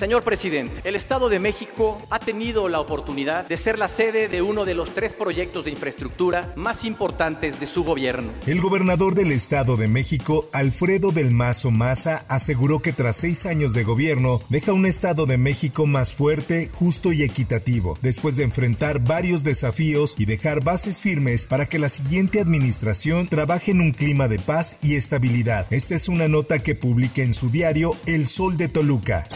[0.00, 4.40] Señor presidente, el Estado de México ha tenido la oportunidad de ser la sede de
[4.40, 8.32] uno de los tres proyectos de infraestructura más importantes de su gobierno.
[8.46, 13.74] El gobernador del Estado de México, Alfredo del Mazo Maza, aseguró que tras seis años
[13.74, 19.00] de gobierno deja un Estado de México más fuerte, justo y equitativo, después de enfrentar
[19.00, 24.28] varios desafíos y dejar bases firmes para que la siguiente administración trabaje en un clima
[24.28, 25.66] de paz y estabilidad.
[25.68, 29.26] Esta es una nota que publica en su diario El Sol de Toluca.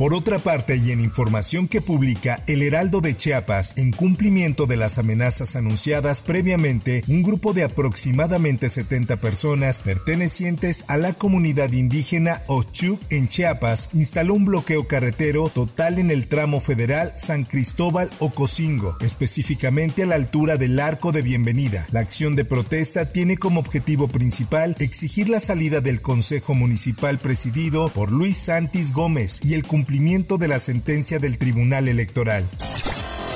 [0.00, 4.78] Por otra parte, y en información que publica El Heraldo de Chiapas, en cumplimiento de
[4.78, 12.40] las amenazas anunciadas previamente, un grupo de aproximadamente 70 personas pertenecientes a la comunidad indígena
[12.46, 18.96] Ochuc en Chiapas instaló un bloqueo carretero total en el tramo federal San Cristóbal Ocosingo,
[19.02, 21.86] específicamente a la altura del Arco de Bienvenida.
[21.92, 27.90] La acción de protesta tiene como objetivo principal exigir la salida del Consejo Municipal presidido
[27.90, 32.44] por Luis Santis Gómez y el cumplimiento cumplimiento de la sentencia del Tribunal Electoral.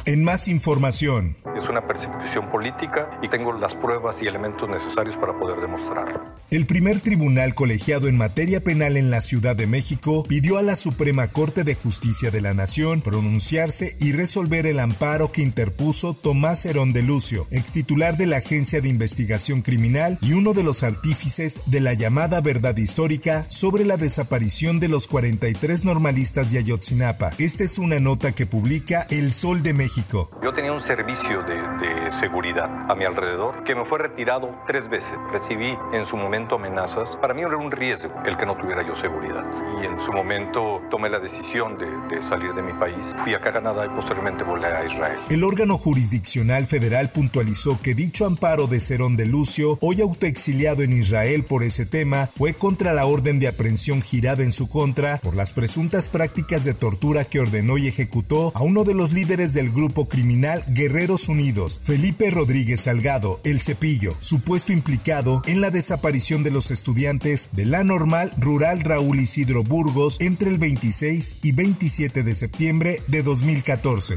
[0.07, 1.35] En más información.
[1.57, 6.21] Es una persecución política y tengo las pruebas y elementos necesarios para poder demostrarlo.
[6.51, 10.77] El primer tribunal colegiado en materia penal en la Ciudad de México pidió a la
[10.77, 16.67] Suprema Corte de Justicia de la Nación pronunciarse y resolver el amparo que interpuso Tomás
[16.67, 20.83] Herón de Lucio, ex titular de la Agencia de Investigación Criminal y uno de los
[20.83, 27.31] artífices de la llamada verdad histórica sobre la desaparición de los 43 normalistas de Ayotzinapa.
[27.39, 29.94] Esta es una nota que publica El Sol de México.
[30.43, 34.89] Yo tenía un servicio de, de, seguridad a mi alrededor que me fue retirado tres
[34.89, 35.15] veces.
[35.33, 37.17] Recibí en su momento amenazas.
[37.21, 39.45] Para mí era un riesgo el que no tuviera yo seguridad.
[39.81, 43.15] Y en su momento tomé la decisión de, de salir de mi país.
[43.19, 45.19] Fui acá a Canadá y posteriormente volé a Israel.
[45.29, 50.93] El órgano jurisdiccional federal puntualizó que dicho amparo de Cerón de Lucio, hoy autoexiliado en
[50.93, 55.37] Israel por ese tema, fue contra la orden de aprehensión girada en su contra por
[55.37, 59.71] las presuntas prácticas de tortura que ordenó y ejecutó a uno de los líderes del
[59.71, 66.43] grupo grupo criminal Guerreros Unidos, Felipe Rodríguez Salgado, El Cepillo, supuesto implicado en la desaparición
[66.43, 72.23] de los estudiantes de la normal rural Raúl Isidro Burgos entre el 26 y 27
[72.23, 74.15] de septiembre de 2014.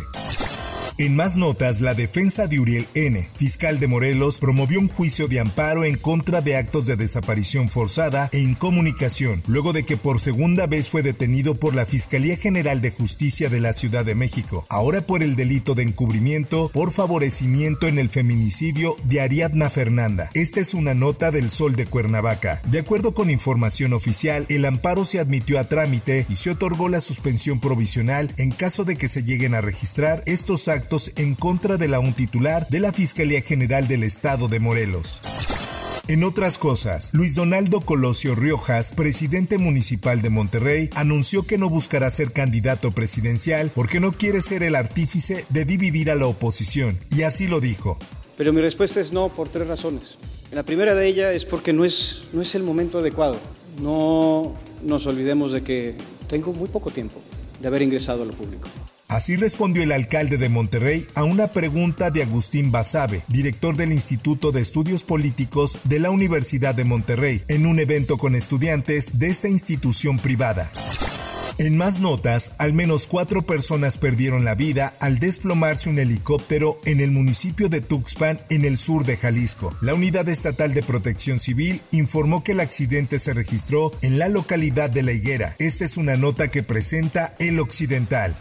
[0.99, 5.39] En más notas, la defensa de Uriel N., fiscal de Morelos, promovió un juicio de
[5.39, 10.65] amparo en contra de actos de desaparición forzada e incomunicación, luego de que por segunda
[10.65, 15.01] vez fue detenido por la Fiscalía General de Justicia de la Ciudad de México, ahora
[15.01, 20.31] por el delito de encubrimiento por favorecimiento en el feminicidio de Ariadna Fernanda.
[20.33, 22.59] Esta es una nota del Sol de Cuernavaca.
[22.71, 27.01] De acuerdo con información oficial, el amparo se admitió a trámite y se otorgó la
[27.01, 30.86] suspensión provisional en caso de que se lleguen a registrar estos actos
[31.17, 35.19] en contra de la un titular de la Fiscalía General del Estado de Morelos.
[36.07, 42.09] En otras cosas, Luis Donaldo Colosio Riojas, presidente municipal de Monterrey, anunció que no buscará
[42.09, 47.23] ser candidato presidencial porque no quiere ser el artífice de dividir a la oposición, y
[47.23, 47.97] así lo dijo.
[48.37, 50.17] Pero mi respuesta es no por tres razones.
[50.53, 53.37] La primera de ellas es porque no es, no es el momento adecuado.
[53.81, 55.95] No nos olvidemos de que
[56.29, 57.21] tengo muy poco tiempo
[57.59, 58.69] de haber ingresado a lo público.
[59.07, 64.51] Así respondió el alcalde de Monterrey a una pregunta de Agustín Basabe, director del Instituto
[64.51, 69.47] de Estudios Políticos de la Universidad de Monterrey, en un evento con estudiantes de esta
[69.47, 70.69] institución privada.
[71.57, 76.99] En más notas, al menos cuatro personas perdieron la vida al desplomarse un helicóptero en
[76.99, 79.75] el municipio de Tuxpan, en el sur de Jalisco.
[79.81, 84.89] La Unidad Estatal de Protección Civil informó que el accidente se registró en la localidad
[84.89, 85.55] de La Higuera.
[85.57, 88.35] Esta es una nota que presenta El Occidental.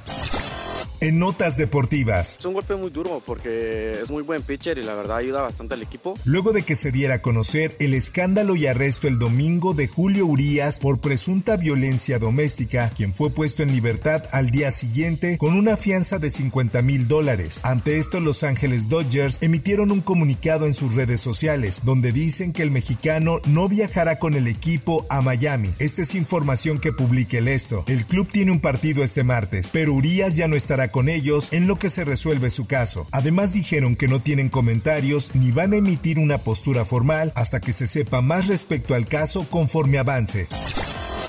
[1.01, 2.39] En notas deportivas.
[2.39, 5.75] Es un golpe muy duro porque es muy buen pitcher y la verdad ayuda bastante
[5.75, 6.15] al equipo.
[6.25, 10.27] Luego de que se diera a conocer el escándalo y arresto el domingo de Julio
[10.27, 15.77] Urías por presunta violencia doméstica, quien fue puesto en libertad al día siguiente con una
[15.77, 17.61] fianza de 50 mil dólares.
[17.63, 22.63] Ante esto, Los Ángeles Dodgers emitieron un comunicado en sus redes sociales donde dicen que
[22.63, 25.71] el mexicano no viajará con el equipo a Miami.
[25.79, 27.85] Esta es información que publica el esto.
[27.87, 31.67] El club tiene un partido este martes, pero Urias ya no estará con ellos en
[31.67, 33.07] lo que se resuelve su caso.
[33.13, 37.73] Además dijeron que no tienen comentarios ni van a emitir una postura formal hasta que
[37.73, 40.49] se sepa más respecto al caso conforme avance.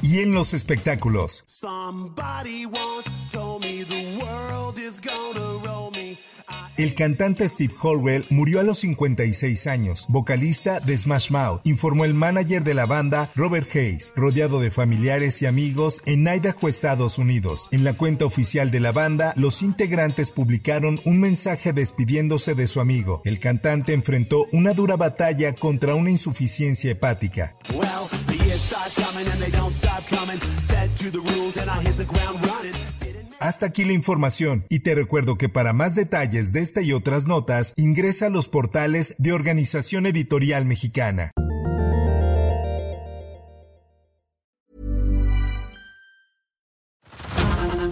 [0.02, 1.44] Y en los espectáculos.
[6.78, 12.14] El cantante Steve Horwell murió a los 56 años, vocalista de Smash Mouth, informó el
[12.14, 17.68] manager de la banda Robert Hayes, rodeado de familiares y amigos en Idaho, Estados Unidos.
[17.72, 22.80] En la cuenta oficial de la banda, los integrantes publicaron un mensaje despidiéndose de su
[22.80, 23.24] amigo.
[23.26, 27.56] El cantante enfrentó una dura batalla contra una insuficiencia hepática.
[33.40, 37.28] Hasta aquí la información y te recuerdo que para más detalles de esta y otras
[37.28, 41.32] notas ingresa a los portales de Organización Editorial Mexicana.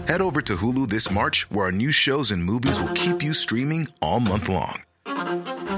[0.08, 3.34] Head over to Hulu this March, where our new shows and movies will keep you
[3.34, 4.82] streaming all month long.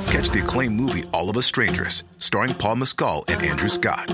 [0.08, 4.14] Catch the acclaimed movie All of Us Strangers, starring Paul Mescal and Andrew Scott.